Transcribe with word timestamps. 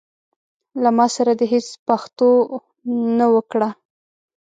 له 0.81 0.89
ما 0.97 1.05
سره 1.15 1.31
دي 1.39 1.45
هيڅ 1.53 1.67
پښتو 1.87 2.29
نه 3.17 3.25
وکړه. 3.33 3.69